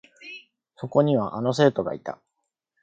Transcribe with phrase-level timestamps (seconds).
[0.77, 2.19] そこには、あの生徒がいた。